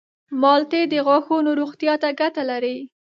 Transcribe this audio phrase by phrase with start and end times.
[0.41, 2.77] مالټې د غاښونو روغتیا ته ګټه لري.